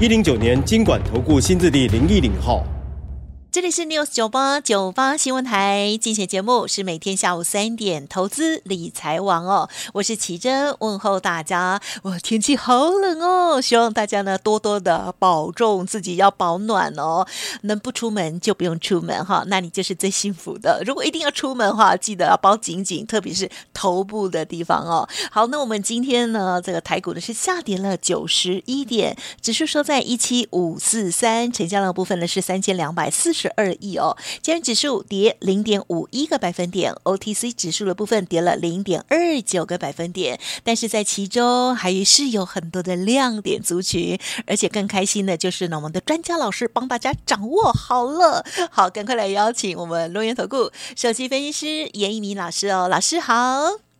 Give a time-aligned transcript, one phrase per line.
[0.00, 2.66] 一零九年金管投顾新字第零一零号。
[3.54, 11.80] 这里是 News 九八九八新闻台，精选节目是每天下午三点，投资理财王哦，我是奇珍，问候大家。
[12.02, 17.24] 哇，天气好冷哦，希望大家呢多多的保重自己，要保暖哦。
[17.60, 20.82] 能不出门就不用出门哈，那你就是最幸福的。
[20.84, 25.08] 如果一定要出门的话，记得要包紧紧，特别是头部的地方哦。
[25.30, 33.43] 好，那我们今天呢，这个台股呢是下跌了九十一点，指数收在一七五四三，成交量部分呢是三千两百四十。
[33.44, 53.93] 十二亿哦，今日指数跌零点五一个百分点，OTC 指数的部分跌了零点二九个百分点，但是在其中还是有很多的亮点族群，而且更开心的就是呢，我们的专家老师帮大家掌握好了，好，赶快来邀请我们龙源投顾首席分析师严一鸣老师哦，老师好。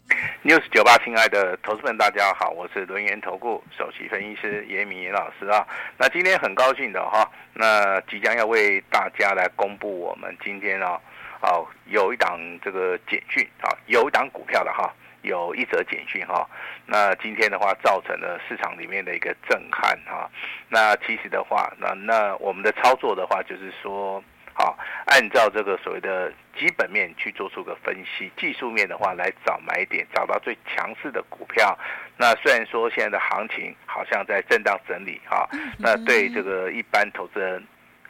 [0.45, 5.67] News 九八，亲爱的投资们，大家好，我是轮源投顾首席分析师严一民老师啊。
[5.97, 11.01] 那今天很高兴的哈，那即将要为大家来公布我们今天啊，
[11.41, 14.93] 哦，有一档这个简讯啊，有一档股票的哈，
[15.23, 16.47] 有一则简讯哈。
[16.85, 20.31] 那今天的话，造成了市场里面的一个震撼哈。
[20.69, 24.23] 那其实的话，那那我们的操作的话，就是说。
[24.55, 31.77] 好，按照这个所谓的基本面去做出个分析，技术面的话来找买点，找到最强势的股票。
[32.17, 37.63] 那虽然说现在的行情好像在震荡整理，哈，那对这个一般投资人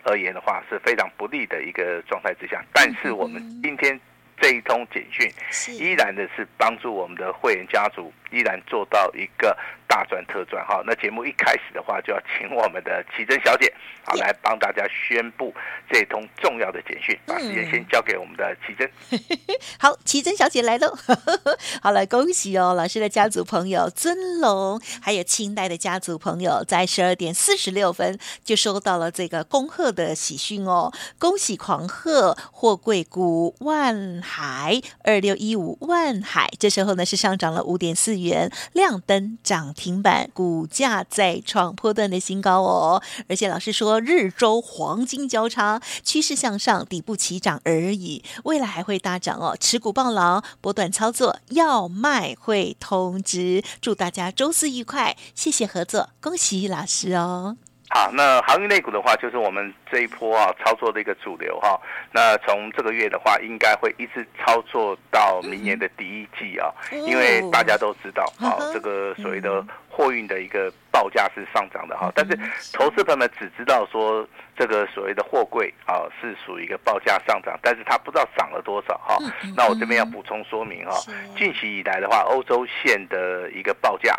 [0.04, 3.98] 而言的话是非常不利的一个状态之下，但是我们今天。
[4.36, 5.30] 这一通简讯，
[5.78, 10.82] 依然的是帮助我们的会员家族依然做到一个大赚特赚哈。
[10.86, 13.72] 那节目一开始的话，就要请我们的奇珍小姐
[14.04, 15.54] 好来帮大家宣布
[15.90, 17.18] 这通重要的简讯。
[17.26, 18.88] 把时间先交给我们的琦蓁。
[19.78, 20.96] 好，奇珍小姐来喽。
[21.82, 43.02] 好了，恭喜哦，老师的家族朋友尊龙，还有清代的家族朋友，在十二点四十六分就收到了这个恭贺的喜讯哦，恭喜狂贺货柜股万海二六一五万海，这时候呢是上涨了五点四元，亮灯涨停平板，股价再创波段的新高哦。
[43.28, 49.54] 而且老师说，日周黄金交叉，趋势向上，底部起涨而已，未来还会大涨哦。
[49.60, 53.62] 持股抱牢，波段操作要卖会通知。
[53.82, 57.58] 祝大家周四愉快，谢谢合作，恭喜老师哦。
[57.90, 61.78] 好，那航运类股的话，就是我们这一波啊操作的一个主流哈。
[62.10, 72.10] 那从这个月的话，应该会一直操作到明年的第一季啊，因为大家都知道啊，这个所谓的货运的一个报价是上涨的哈。
[72.14, 72.36] 但是
[72.72, 79.16] 投资朋友们只知道说这个所谓的货柜啊是属于一个报价上涨，但是他不知道涨了多少哈。
[79.54, 80.96] 那我这边要补充说明哈，
[81.36, 84.18] 近期以来的话，欧洲线的一个报价，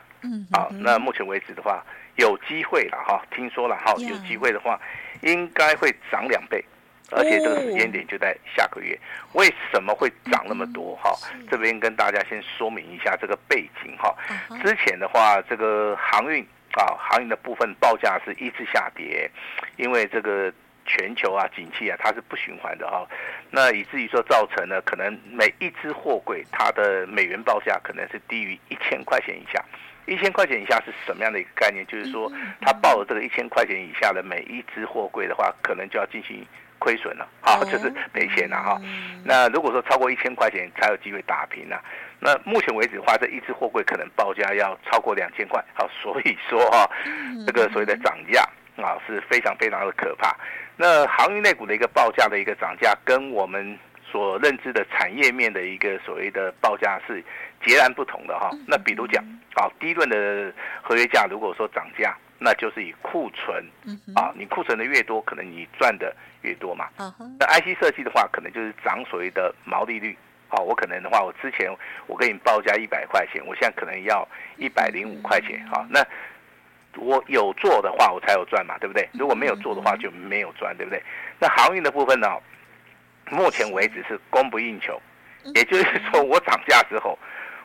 [0.52, 1.84] 啊，那目前为止的话。
[2.18, 4.80] 有机会了哈，听说了哈，有机会的话，
[5.20, 6.64] 应该会涨两倍，
[7.12, 8.98] 而且这个时间点就在下个月。
[9.34, 11.12] 为什么会涨那么多哈？
[11.52, 14.16] 这边跟大家先说明一下这个背景哈。
[14.64, 16.42] 之前的话，这个航运
[16.76, 19.30] 啊，航运的部分报价是一直下跌，
[19.76, 20.50] 因为这个
[20.86, 23.06] 全球啊，景气啊，它是不循环的哈。
[23.52, 29.62] 那以至于说造成了可能每一只货柜它的美元报价可能是低于一千块钱以下。
[30.06, 31.86] 一千块钱以下是什么样的一个概念？
[31.88, 36.46] 就是说，他报了这个一千块钱以下的每一只货柜的话，可能就要进行
[36.78, 38.80] 亏损了，好，就是赔钱了哈。
[39.24, 41.82] 那如果说超过一千块钱才有机会打平了，
[42.20, 46.90] 那目前为止的话，这一只货柜可能报价要超过两千块，好，所以说哈，
[47.46, 48.42] 这个所谓的涨价
[48.78, 50.36] 啊是非常非常的可怕。
[50.78, 53.78] 那航运类股的一个报价的一个涨价，跟我们
[54.16, 57.22] 所认知的产业面的一个所谓的报价是
[57.66, 58.50] 截然不同的哈。
[58.66, 59.22] 那比如讲。
[59.56, 63.64] 啊，第一轮的合约价如果说涨价，那就是以库存，
[64.14, 66.90] 啊，你库存的越多，可能你赚的越多嘛。
[67.40, 70.18] 那 IC 设计的话，可能就是涨所谓的毛利率。
[70.50, 71.74] 好，我可能的话，我之前
[72.06, 74.28] 我给你报价一百块钱，我现在可能要
[74.58, 75.66] 一百零五块钱。
[75.68, 76.06] 好，那
[76.98, 79.08] 我有做的话，我才有赚嘛，对不对？
[79.14, 81.02] 如果没有做的话，就没有赚，对不对？
[81.40, 82.28] 那航运的部分呢，
[83.30, 85.02] 目前为止是供不应求，
[85.54, 87.18] 也就是说，我涨价之后。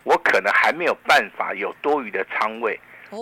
[0.03, 2.81] 我可能还没有办法有多余的仓位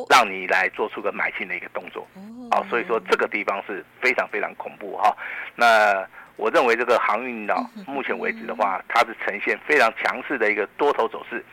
[0.08, 2.06] 让你来做出个买进的一个动作。
[2.52, 5.12] 好，所以说这个地方是非常非常恐怖哈。
[5.56, 6.06] 那
[6.36, 7.52] 我认为这个航运呢，
[7.84, 11.44] 目前为止的话，它是呈现非常强势的一个多头走势。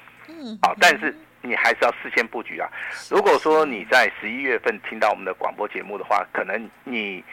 [0.62, 2.70] 好，但是你还是要事先布局啊。
[3.10, 7.24] 如果说你在十一月份听到我们的广播节目的话，可能你。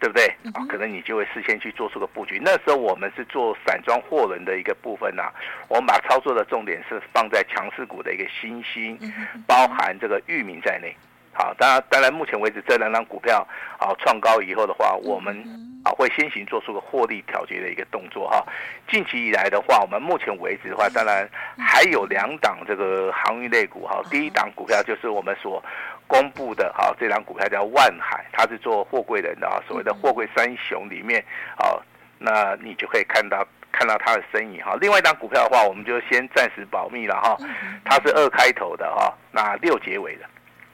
[0.00, 0.64] 对不对啊？
[0.66, 2.40] 可能你就会事先去做出个布局。
[2.42, 5.32] 那时候我们是做散装货轮的一个部分呐、啊，
[5.68, 8.98] 我们把操作的重点是放在强势股的一个新兴，
[9.46, 10.96] 包含这个域名在内。
[11.34, 13.46] 好，当然，当然，目前为止这两张股票
[13.78, 15.36] 啊创高以后的话，我们
[15.84, 18.42] 啊会先行做出个获利调节的一个动作哈。
[18.88, 24.02] 近期以来的话，我们目前为止的话，当然还有两档这个航运类股哈。
[24.10, 25.62] 第一档股票就是我们所。
[26.10, 31.24] 公布的哈，这张股票叫万海，它是做货柜人的啊，所谓的货柜三雄里面
[31.56, 31.78] 啊，
[32.18, 34.76] 那你就可以看到看到它的身影哈。
[34.80, 37.36] 另外一张股票的话，我们就先暂时保密了哈，
[37.84, 40.26] 它是二开头的哈，那六结尾的。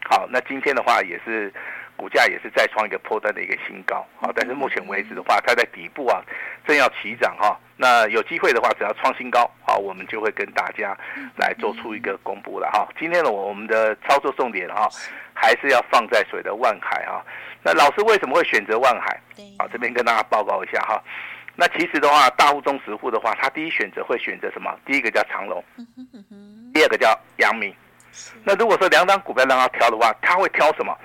[0.08, 1.52] 好，那今天的话也是。
[1.96, 6.22] 股价也是再创一个波段的一个新高，啊，但是目前为止的话，它在底部啊，
[6.66, 7.58] 正要起涨哈。
[7.78, 10.96] 那有机会的话，只要创新高，好，我们就会跟大家
[11.36, 12.86] 来做出一个公布了哈。
[12.98, 14.88] 今天呢，我们的操作重点哈，
[15.34, 17.24] 还是要放在所谓的万海哈。
[17.62, 19.20] 那老师为什么会选择万海？
[19.58, 21.02] 啊，这边跟大家报告一下哈。
[21.54, 24.70] 那其实的话，大户中实户的话，他第一选择会选择什么？
[24.84, 25.62] 第一个叫长隆，
[26.72, 27.74] 第二个叫阳明。
[28.44, 30.96] 那如果说两档股票让他挑的话，他会挑什么？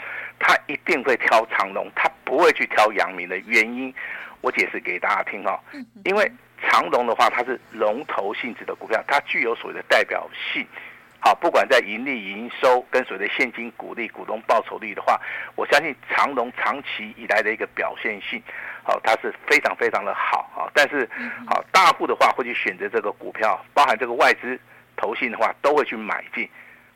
[0.42, 3.94] 他一定会挑长荣，他不会去挑阳明的原因，
[4.42, 5.60] 我解释给大家听哦。
[6.04, 6.30] 因为
[6.62, 10.66] 长荣的话，它是龙头性质的股票，它具有所谓的代表性。
[11.24, 15.22] 好，不管在盈利、营收跟所谓的现金股利、股东报酬率的话，
[15.56, 18.42] 我相信长隆长期以来的一个表现性，
[18.84, 20.66] 好，它是非常非常的好啊。
[20.74, 21.08] 但是，
[21.48, 24.60] 好大户的话会去选择这个股票，包含这个外资
[24.98, 26.50] 投信的话，都会去买进。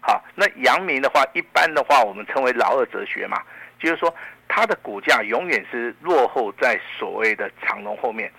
[0.08, 3.42] 好，那阳明的话，一般的话，我们称为老二哲学嘛，
[3.80, 4.14] 就是说
[4.48, 8.32] 它的股价永远是落后在所谓的长龙后面，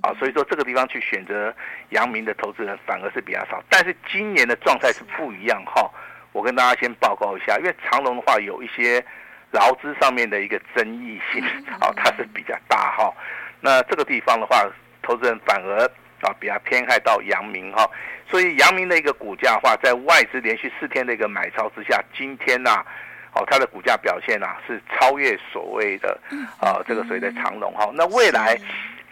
[0.00, 1.52] 啊，所以说这个地方去选择
[1.88, 3.60] 阳明的投资人反而是比较少。
[3.68, 5.90] 但是今年的状态是不一样哈，
[6.30, 9.04] 我跟大家先报告一下，因为长隆的话有一些
[9.50, 11.42] 劳资上面的一个争议性，
[11.80, 13.12] 啊，它是比较大哈。
[13.60, 14.64] 那这个地方的话，
[15.02, 15.90] 投资人反而。
[16.20, 17.88] 啊，比较偏爱到阳明哈，
[18.28, 22.86] 所以阳明的一个股价的话，在外资连续四天的一个买超之下，今天呐、啊，
[23.34, 26.18] 哦，它的股价表现呐、啊、是超越所谓的
[26.60, 27.88] 啊这个所谓的长龙哈。
[27.94, 28.58] 那未来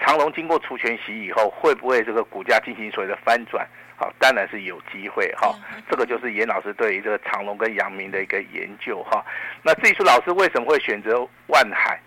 [0.00, 3.64] 长龙经过除权息以后，会不会这个股价进行所谓的翻转？
[3.97, 5.55] 好，当然是有机会哈。
[5.88, 9.25] 这个就是严老师对于这个长荣跟阳明的一个研究哈。
[9.62, 11.99] 那至于说老师为什么会选择万海？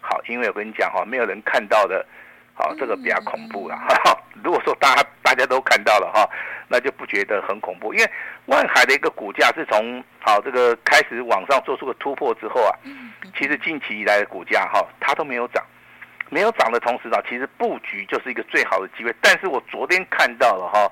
[0.00, 2.04] 好，因为我跟你讲哈，没有人看到的。
[2.54, 4.16] 好，这个比较恐怖了哈。
[4.44, 6.28] 如果说大家大家都看到了哈，
[6.68, 8.10] 那就不觉得很恐怖，因为
[8.46, 12.72] 万海的一个股价是从好这个开始往上做出个突破之后啊，
[13.38, 15.64] 其实近期以来的股价哈，它都没有涨，
[16.28, 19.14] 没有涨的同时呢，其实布局就是一个最好的机会。
[19.20, 20.90] 但是我昨天看到了哈，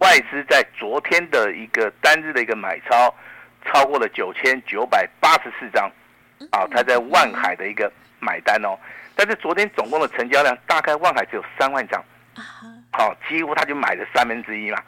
[0.00, 3.14] 外资在昨天的一个单日的一个买超
[3.64, 5.90] 超过了九千九百八十四张，
[6.50, 7.90] 啊，它在万海的一个
[8.20, 8.78] 买单哦。
[9.20, 12.02] 但是昨天总共的成交量大概万海只有三万张，
[12.90, 14.78] 好，几乎他就买了三分之一嘛。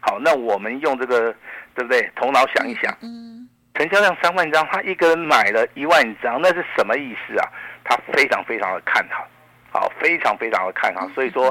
[0.00, 1.34] 好，那我们用这个
[1.74, 2.06] 对不对？
[2.14, 7.48] 头脑想一想，嗯成交量三万张，他一个人买了一万张，那是什么意思啊？
[7.84, 9.26] 他非常非常的看好，
[9.72, 11.08] 好，非常非常的看好。
[11.14, 11.50] 所以说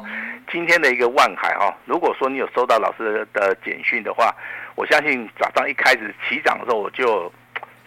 [0.51, 4.31] 今天的一个万海哈，如果说你有收到老师的简讯的话，
[4.75, 7.33] 我相信早上一开始起涨的时候，我就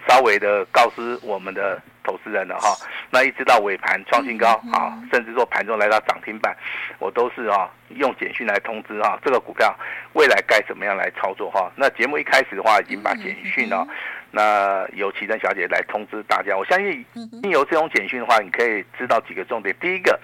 [0.09, 1.81] 稍微的告知我们的。
[2.07, 2.69] 投资人的哈，
[3.11, 6.57] 那一直到尾盘创新高啊，甚至说盘中来到涨停板，
[7.01, 9.77] 我都是啊用简讯来通知哈，这个股票
[10.13, 11.69] 未来该怎么样来操作哈。
[11.75, 13.85] 那节目一开始的话，已经把简讯啊，
[14.31, 16.57] 那由奇珍小姐来通知大家。
[16.57, 17.05] 我相信，
[17.43, 19.75] 经由这种简讯的话，你可以知道几个重点。
[19.81, 20.19] 第一个。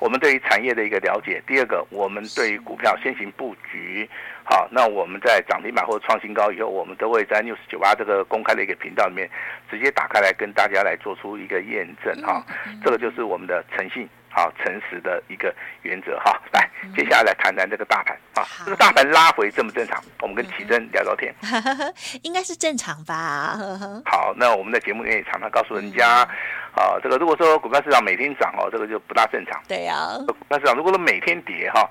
[0.00, 4.10] 我们对于产业的一个了解，第二个，我们对于股票先行布局，
[4.44, 9.28] 好，那我们在涨停板或者创新高以后，我们都会在 News 九八这个公开的一个频道里面
[9.70, 12.44] 直接打开来跟大家来做出一个验证哈，
[12.84, 16.38] 这个就是我们的诚信好诚实的一个原则哈。
[16.52, 20.02] 来，接下来来谈谈这个大盘啊，这个大盘拉回正不正常？
[20.20, 21.34] 我们跟奇珍聊聊天，
[22.22, 23.56] 应该是正常吧？
[24.04, 26.28] 好，那我们的节目也常常告诉人家。
[26.76, 29.62] 啊，这个如果说股票市场每天涨哦，这个就不大正常。
[29.68, 30.18] 对呀、啊。
[30.26, 31.88] 股票市场如果说每天跌哈，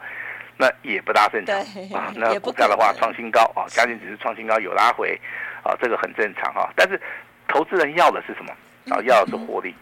[0.58, 1.58] 那也不大正常。
[1.98, 5.20] 啊， 那股票的话创新高啊，加权指数创新高有拉回，
[5.64, 6.70] 啊，这个很正常哈。
[6.76, 7.00] 但是
[7.48, 8.52] 投资人要的是什么？
[8.90, 9.74] 啊，要的是获利，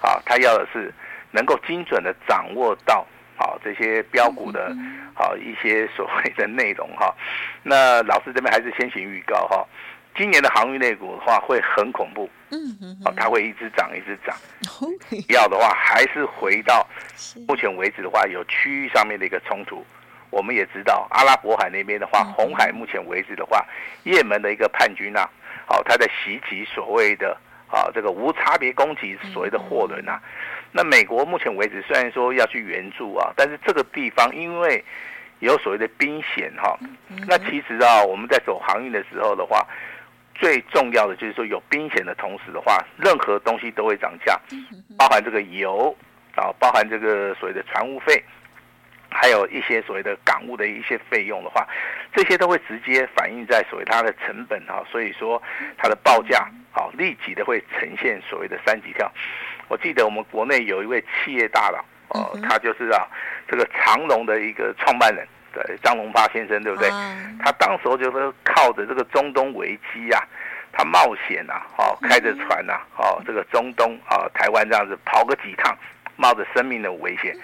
[0.00, 0.92] 啊，他要的是
[1.32, 3.04] 能够精准的掌握到
[3.36, 4.72] 啊这些标股的
[5.14, 7.14] 啊一些所谓的内容哈。
[7.62, 9.66] 那老师这边还是先行预告哈。
[10.16, 14.34] 今年的航运类股的话会很恐怖，嗯嗯，哦，它会一直涨一直涨，
[15.28, 16.86] 要的话还是回到
[17.46, 19.84] 目前为止的话有区域上面的一个冲突。
[20.36, 23.64] 我们也知道阿拉伯海那边的话，红海目前为止的话，
[24.04, 25.26] 也门的一个叛军啊，
[25.66, 27.34] 好，他在袭击所谓的
[27.68, 30.20] 啊这个无差别攻击所谓的货轮啊。
[30.72, 34.84] 那美国目前为止虽然说要去援助啊，但是这个地方因为
[35.38, 36.78] 有所谓的兵险哈，
[37.26, 39.66] 那其实啊我们在走航运的时候的话。
[40.38, 44.38] 最重要的就是说，有冰险的同时的话，任何东西都会涨价，
[44.98, 45.96] 包含这个油
[46.34, 48.22] 啊，包含这个所谓的船务费，
[49.10, 51.66] 还有一些所谓的港务的一些费用的话，
[52.12, 55.42] 这些都会直接反映在所谓它的成本啊，所以说
[55.78, 59.10] 它的报价啊，立即的会呈现所谓的三级跳。
[59.68, 63.06] 我记得我们国内有一位企业大佬哦，他就是啊
[63.48, 65.26] 这个长隆的一个创办人。
[65.52, 66.86] 对，张荣发先生对不对？
[67.42, 70.22] 他当时就是靠着这个中东危机啊，
[70.70, 75.74] 他冒险呐，哦，开着船呐，哦，这个中东啊，台湾这样子跑个几趟，
[76.16, 77.36] 冒着生命的危险，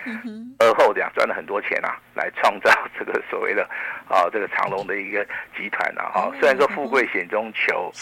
[0.58, 3.62] 而后这样赚了很多钱啊，来创造这个所谓的
[4.08, 5.24] 啊这个长隆的一个
[5.56, 7.92] 集团啊，哈，虽然说富贵险中求，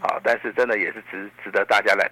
[0.00, 2.10] 啊，但是真的也是值值得大家来。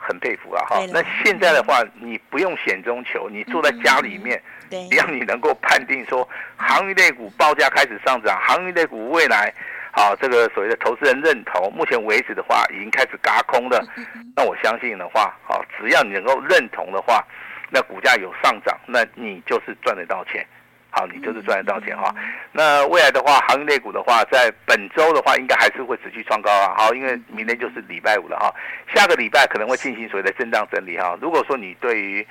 [0.00, 0.80] 很佩服啊，哈！
[0.92, 4.40] 那现在的话，你不用险中求，你坐在家里面，
[4.70, 6.26] 只要你能够判定说，
[6.56, 9.52] 航运类股报价开始上涨，航运类股未来，
[9.98, 13.84] 啊，这个所谓的投资人认同，目前为止的话已经开始嘎空了，
[14.36, 17.26] 那我相信的话，啊，只要你能够认同的话，
[17.68, 20.46] 那股价有上涨，那你就是赚得到钱。
[20.90, 22.14] 好，你就是赚得到钱哈。
[22.52, 26.74] 那未来的话，行业类股的话，在本周的话，应该还是会持续创高啊。
[26.78, 28.54] 好，因为明天就是礼拜五了哈。
[28.94, 31.18] 下个礼拜可能会进行所谓的震荡整理哈。
[31.20, 32.26] 如果说你对于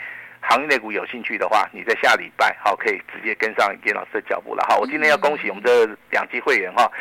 [0.49, 4.77] 航运类股有兴趣的话，你在下礼拜好可以直接跟上严老师的脚步了哈。
[4.77, 6.91] 我今天要恭喜我们的两期会员哈，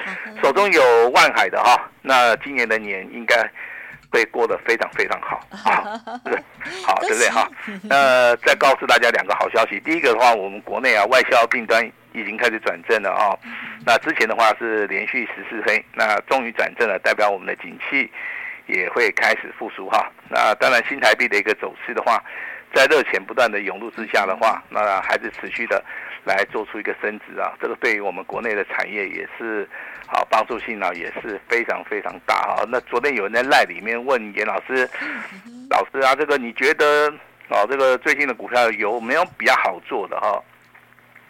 [0.42, 3.48] 手中有万海的哈，那今年的年应该。
[4.08, 5.82] 会过得非常非常好， 好，
[6.86, 7.50] 好，对不对哈？
[7.82, 9.80] 那，再告诉大家两个好消息。
[9.80, 13.36] 第一个的话，我们国内啊外销订单已经开始转正了啊。
[13.84, 18.10] 那之前的话是连续十四黑，那终于转正了，代表我们的景气
[18.66, 20.10] 也会开始复苏哈。
[20.30, 22.22] 那当然新台币的一个走势的话，
[22.74, 25.82] 在热钱不断的涌入之下的话，那还是持续的
[26.24, 27.52] 来做出一个升值啊。
[27.60, 29.68] 这个对于我们国内的产业也是。
[30.08, 32.64] 好，帮助性呢也是非常非常大哈。
[32.68, 34.88] 那昨天有人在赖里面问严老师，
[35.68, 37.12] 老师啊，这个你觉得
[37.48, 40.40] 哦，这个最近的股票有没有比较好做的哈？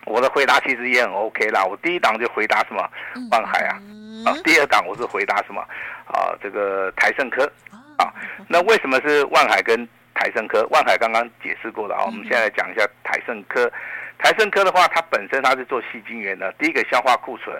[0.05, 1.65] 我的回答其实也很 OK 啦。
[1.65, 2.87] 我第一档就回答什么
[3.31, 3.81] 万海啊，
[4.27, 5.63] 啊，第二档我是回答什么
[6.05, 7.51] 啊，这个台盛科
[7.97, 8.13] 啊。
[8.49, 10.67] 那为什么是万海跟台盛科？
[10.71, 13.71] 万海刚刚解释过了啊，我们现在来讲一下台盛科。
[14.19, 17.55] 台盛科的话，它本身它是做细晶圆的，第一个消化库存。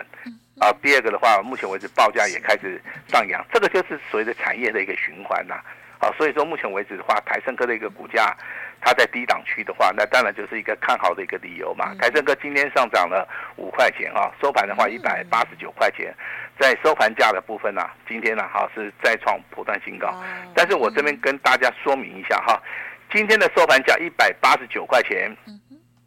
[0.59, 5.53] 啊，第二个的话，目前为止报价也开始上扬，这个就是所谓的产业的一个循环呐。
[5.96, 8.35] 啊，所以说目前为止的话，台盛科的一个股价，
[8.79, 11.93] 它在低档区的话，那当然就是一个看好的一个理由嘛。
[11.95, 16.13] 台盛科今天上涨了五块钱啊，收盘的话一百八十九块钱，
[16.59, 20.13] 在收盘价的部分呢，今天呢哈是再创波段新高。
[20.53, 22.61] 但是我这边跟大家说明一下哈，
[23.11, 25.35] 今天的收盘价一百八十九块钱，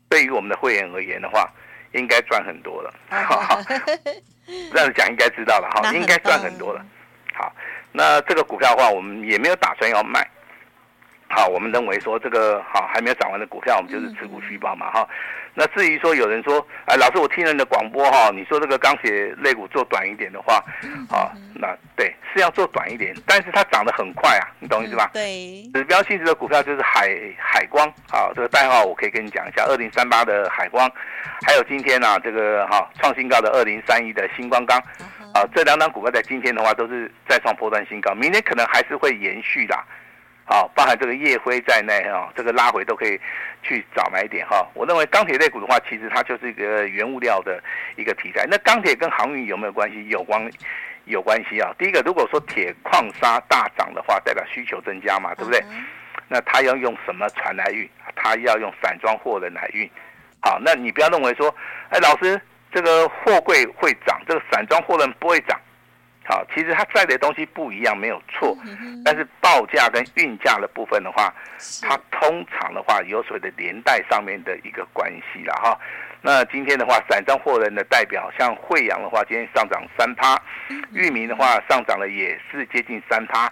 [0.08, 1.48] 对于我们的会员而言的话，
[1.92, 2.94] 应该赚很多了。
[4.72, 6.84] 这样讲应该知道了哈，应该赚很多了。
[7.32, 7.54] 好，
[7.92, 10.26] 那这个股票的话，我们也没有打算要卖。
[11.32, 15.08] 好，我们认为说这个好还没有涨完的股票，我们就是持股续报嘛哈。
[15.54, 20.54] 那至于说有人说，哎，老师，我听了你的广播哈，你说这个钢铁类股做短一点的话，
[21.08, 25.10] 啊，那对是要做短一点，但是它涨得很快啊，你懂意思吧？
[25.12, 25.68] 对。
[25.72, 30.90] 指标性质的股票就是海海光，好，这个代号我可以跟你讲一下，二零三八的海光，
[31.46, 34.80] 还有今天啊这个哈创新高的二零三一的新光钢，
[35.40, 39.74] 啊，这两档股票在今天的话都是再创波段新高，明天可能还是会延续的。
[40.44, 43.18] 好，包含这个夜辉在内啊，这个拉回都可以
[43.62, 44.66] 去找买点哈。
[44.74, 47.62] 我认为钢铁类股的话，其实它就是一个原物料的
[47.96, 48.44] 一个题材。
[48.50, 50.06] 那钢铁跟航运有没有关系？
[50.08, 50.50] 有关，
[51.04, 51.72] 有关系啊。
[51.78, 55.62] 第一个，如果说铁矿砂大涨的话，代表需求增加嘛，对不对？
[56.26, 57.88] 那它要用什么船来运？
[58.14, 59.88] 它要用散装货轮来运。
[60.42, 61.54] 好，那你不要认为说，
[61.90, 62.40] 哎，老师，
[62.72, 65.58] 这个货柜会涨，这个散装货轮不会涨。
[66.24, 68.56] 好，其实它载的东西不一样，没有错，
[69.04, 71.34] 但是报价跟运价的部分的话，
[71.82, 75.76] 它通常的话有所谓的连带上面的一个关系了哈。
[76.22, 80.36] 那今天的话，散装货人的代表像惠阳的话，今天上涨三趴；
[80.92, 83.50] 裕民的话上涨了也是接近三趴。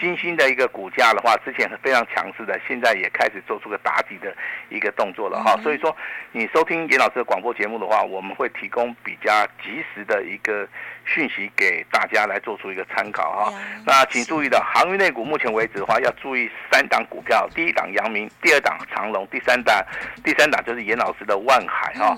[0.00, 4.32] 新兴的一个股价的话，之前是非常强势的，现在也开始做出个打底的
[4.68, 5.56] 一个动作了哈。
[5.62, 5.94] 所以说，
[6.30, 10.68] 你收听严老师的广播节目的话，我们会提供比较及时的一个
[11.06, 13.52] 讯息给大家来做出一个参考哈。
[13.84, 19.84] 那请注意的，航运类股目前为止的话，要注意三档股票：第一档阳明，第二档长荣，第三档
[20.24, 22.16] 第三档就是严老师的万海哈。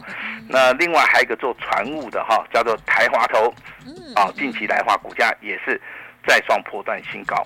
[0.49, 3.53] 那另外还有一个做船务的哈，叫做台华投，
[4.15, 5.81] 啊，近期来话股价也是
[6.27, 7.37] 再创破断新高。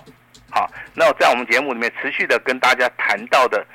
[0.49, 3.65] 好，那在我们节目里面持续的跟大家谈到的，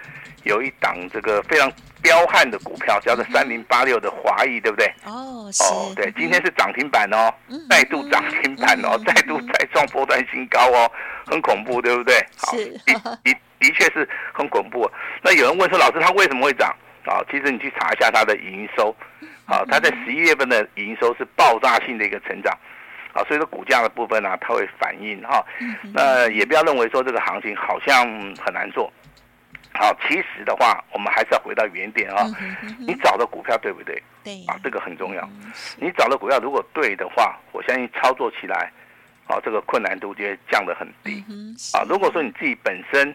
[0.45, 1.71] 有一档这个非常。
[2.03, 4.87] 彪悍的股票叫做三零八六的华谊，对不对？
[5.05, 7.33] 哦，哦，对，今天是涨停板哦，
[7.69, 10.91] 再度涨停板哦，再度再创波段新高哦，
[11.27, 12.15] 很恐怖，对不对？
[12.39, 14.91] 好，的的的确是很恐怖。
[15.23, 16.75] 那有人问说，老师他为什么会涨？
[17.07, 18.93] 啊，其实你去查一下它的营收，
[19.47, 22.53] 啊，它在十一月份的营收是爆炸性的一个成长，
[23.13, 25.41] 啊，所以说股价的部分呢，它会反映哈。
[25.95, 28.05] 那也不要认为说这个行情好像
[28.45, 28.93] 很难做。
[29.79, 32.27] 好，其实的话，我们还是要回到原点啊。
[32.79, 34.03] 你找的股票对不对？
[34.25, 35.29] 对啊，这个很重要。
[35.77, 38.73] 你找的股票如果对的话，我相信操作起来，
[39.27, 41.23] 啊，这个困难度就会降得很低。
[41.73, 43.15] 啊，如果说你自己本身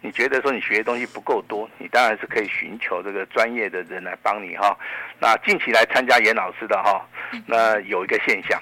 [0.00, 4.76] 你觉得说你学的东西不够多，你当然是可以寻求这个专业的人来帮你哈。
[5.18, 7.06] 那近期来参加严老师的哈，
[7.46, 8.60] 那有一个现象。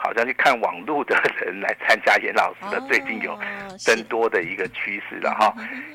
[0.00, 3.36] 好像去看网络的人来参加严老师的，最近有
[3.76, 5.52] 增多的一个趋势了哈。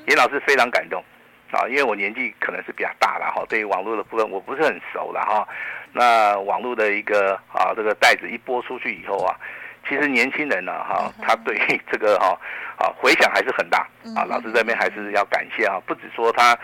[0.07, 1.01] 严老师非常感动
[1.51, 5.47] 啊，因为我年纪可能是比较大了哈，对于网络的部分我不是很熟了哈。
[5.93, 9.33] 那网络的一个啊这个袋子一播出去以后啊，
[9.87, 12.37] 其实年轻人呢哈，他对于这个哈
[12.77, 14.25] 啊回响还是很大啊。
[14.25, 16.57] 老师这边还是要感谢啊，不止说他。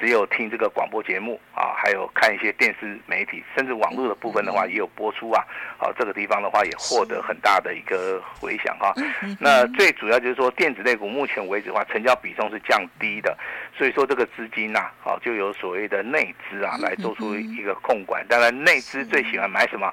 [0.00, 5.44] 只有听这个广播节目啊，还有看一些电视媒体，甚至网络的部分的话也有播出啊。
[5.76, 8.94] 好，这个地方的话也获得很大的一个回响哈。
[9.38, 13.36] 那最主要就是说，电子类股目前为止的话，成交比重是降低的，
[13.76, 18.26] 所以说这个资金呐，好就有所谓的内资啊来做出一个控管。
[18.26, 19.92] 当然，内资最喜欢买什么？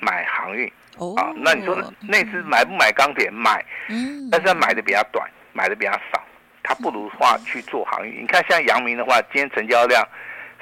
[0.00, 0.66] 买航运
[1.16, 1.32] 啊。
[1.36, 3.30] 那你说内资买不买钢铁？
[3.30, 3.64] 买，
[4.32, 6.23] 但是他买的比较短，买的比较少。
[6.64, 8.22] 他不如话去做航运。
[8.22, 10.02] 你看，像阳明的话，今天成交量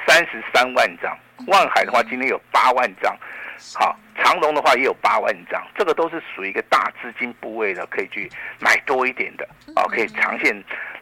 [0.06, 3.16] 三十三万张；万海的话，今天有八万张。
[3.74, 5.64] 好，长隆的话也有八万张。
[5.76, 10.52] 这个都是属于一个大资金部位的，可以去买多一点的，啊，可以长线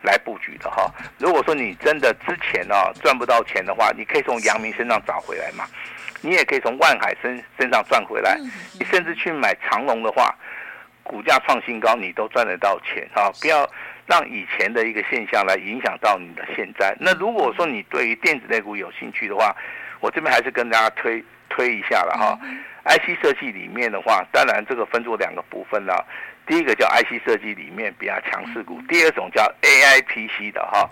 [0.03, 0.93] 来布局的哈。
[1.19, 5.65] 如果说你真的之前呢赚不到钱的话，你可以从阳明身上找回来嘛。
[6.21, 8.37] 你也可以从万海身身上赚回来。
[8.79, 10.37] 你甚至去买长隆的话，
[11.03, 13.33] 股价创新高，你都赚得到钱啊！
[13.41, 13.67] 不要。
[14.11, 16.93] 让以前的一个现象来影响到你的现在。
[16.99, 19.55] 那如果说你对于电子类股有兴趣的话，
[20.01, 22.37] 我这边还是跟大家推推一下了哈。
[22.87, 26.05] IC 设计里面的话，当然这个分作两个部分了。
[26.45, 30.91] 第一个叫 IC 设计里面比较强势股，第二种叫 AIPC 的哈。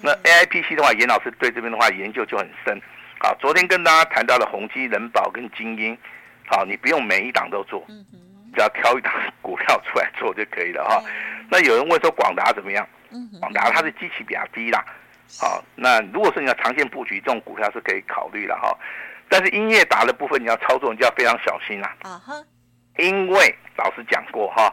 [0.00, 2.80] 那 AIPC 的话，严老师对这边的话研究就很深。
[3.18, 5.98] 好，昨天跟大家谈到了宏基、人保跟精英，
[6.46, 7.84] 好，你不用每一档都做。
[8.54, 11.02] 只要挑一档股票出来做就可以了哈。
[11.50, 12.86] 那有人问说广达怎么样？
[13.40, 14.84] 广达它的基期比较低啦。
[15.40, 18.76] 好，那如果说你要长线布局，这种股票是可以考虑了哈。
[19.28, 21.94] 但是音乐达的部分你要操作，你就要非常小心啦。
[22.02, 22.34] 啊哈。
[22.98, 24.72] 因为老师讲过哈，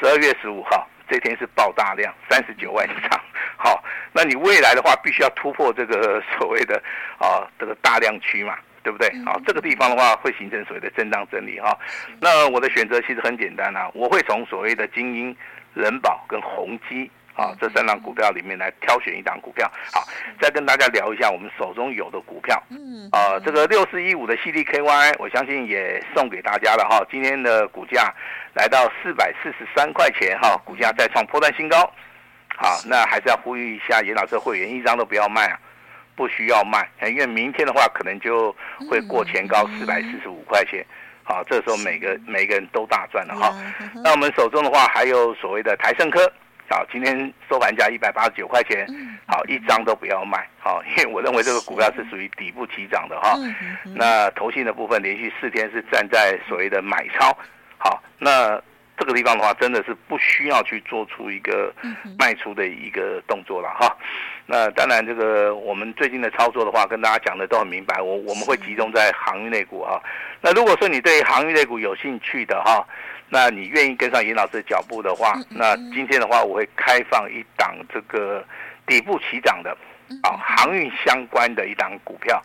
[0.00, 3.20] 十二月十五号这天是爆大量三十九万张。
[3.56, 6.82] 好，那你未来的话必须要突破这个所谓的
[7.18, 8.58] 啊这个大量区嘛。
[8.80, 9.12] 对不对？
[9.22, 11.76] 好，这个地方的话会形成所谓的震荡整理哈。
[12.20, 15.36] 那我的选择其实很简单啊，我会从所谓的精英、
[15.78, 19.70] 仁宝跟宏基啊这三档股票里面来挑选一档股票。
[19.92, 20.04] 好，
[20.40, 22.60] 再跟大家聊一下我们手中有的股票。
[22.70, 23.08] 嗯。
[23.12, 27.00] 啊，这个六四一五的 CDKY，我相信也送给大家了哈。
[27.10, 28.12] 今天的股价
[28.54, 31.78] 来到四百四十三块钱哈，股价再创波段新高。
[32.56, 35.60] 好，那还是要呼吁一下严老师会员，一张都不要卖啊。
[36.16, 38.52] 不需要卖，因为明天的话可能就
[38.90, 40.84] 会过前高四百四十五块钱，
[41.28, 43.54] 好，这时候每个每个人都大赚了哈。
[44.02, 46.20] 那我们手中的话还有所谓的台盛科，
[46.70, 48.86] 好，今天收盘价一百八十九块钱，
[49.26, 53.38] 好，一张都不要卖，好，因为我认为这个股票是属于底部起涨的哈。
[53.94, 57.36] 那投信的部分连续四天是站在所谓的买超，
[57.76, 58.58] 好，那。
[58.98, 61.72] 这个地方的话，真的是不需要去做出一个
[62.18, 63.96] 卖出的一个动作了哈。
[64.44, 68.00] 那当然，这个我们最近的操作的话，跟大家讲的都很明白。
[68.00, 70.02] 我我们会集中在航运类股哈。
[70.40, 72.84] 那如果说你对航运类股有兴趣的哈，
[73.28, 78.44] 那你愿意跟上严老师的脚步的话，那今天的话，我会开放一档这个
[78.86, 79.70] 底部起涨的
[80.22, 82.42] 啊航运相关的一档股票。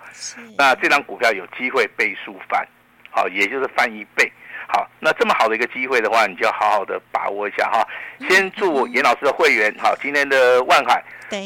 [0.57, 2.67] 那这档股票有机会倍数翻，
[3.09, 4.29] 好，也就是翻一倍。
[4.67, 7.87] 好，那这么好的一个机会的话，你就要好好的把握一下哈。
[8.29, 11.03] 先祝严老师的会员好，今天的万海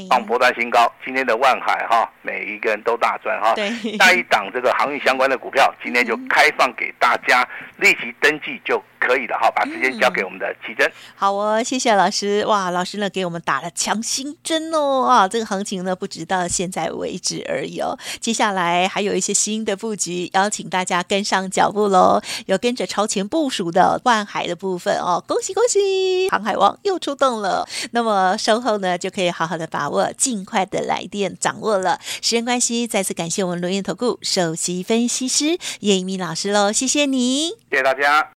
[0.10, 3.54] 创波段新高，今天的万海哈，每一个人都大赚哈。
[3.56, 8.84] 对，下一档这个航运相关的股票，今天就开放给大家立即登记就。
[9.08, 10.92] 可以的哈，把时间交给我们的奇珍。
[11.16, 12.46] 好哦，谢谢老师。
[12.46, 17.98] 哇，老师呢给我们打了强心针哦啊，这个行情呢不止到现在为止而已哦。
[18.20, 22.22] 接下来还有一些新的布局，邀请大家跟上脚步喽。
[22.48, 27.66] 有跟着超前部署的万海的部分哦，恭喜恭喜，航海王又出动了。
[27.92, 32.00] 那么稍后呢就可以好好的把握，尽快的来电掌握了。
[32.04, 38.32] 时间关系，再次感谢我们伦元投顾首席分析师叶一鸣老师喽，谢谢你，谢谢大家。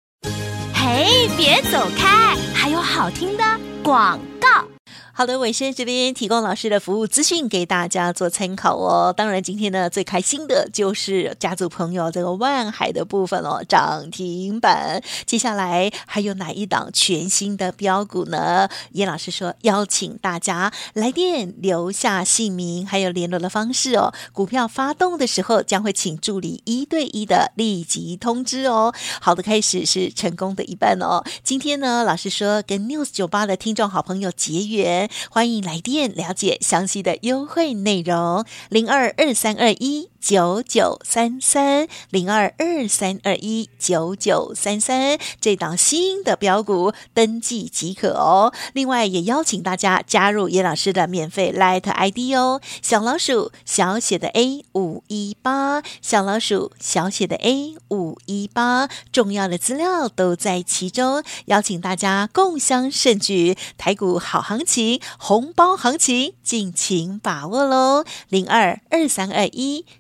[0.90, 3.44] 哎，别走开，还有好听的
[3.84, 4.77] 广告。
[5.18, 9.12] 好的，伟先这边提供老师的服务资讯给大家做参考哦。
[9.12, 15.02] 当然，今天呢最开心的就是家族朋友这个万海的部分哦，涨停板。
[15.26, 18.70] 接下来还有哪一档全新的标股呢？
[18.92, 24.14] 叶老师说邀请大家来电留下姓名，还有联络的方式哦。
[24.32, 28.94] 股票发动的时候将会请助理一对一的立即通知哦。
[29.20, 31.24] 好的开始是成功的一半哦。
[31.44, 35.07] 今天呢，老师说跟 News 九八的听众好朋友结缘。
[35.30, 48.54] 欢迎来电了解详细的优惠内容，零二二三二一九九三三零二二三二一九九三三，这档新的标股登记即可哦。
[48.74, 65.00] 另外也邀请大家加入叶老师的免费 Light ID 哦，小老鼠小写的 A 五一八，小老鼠小写的 A 五一八，重要的资料都在其中，邀请大家共襄盛举，台股好行情。
[65.18, 68.04] 红包行情，尽情把握喽！
[68.28, 69.86] 零二二三二一